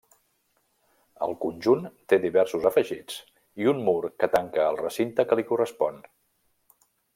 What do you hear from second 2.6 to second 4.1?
afegits i un mur